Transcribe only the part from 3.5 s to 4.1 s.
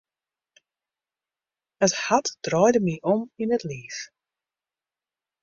it liif.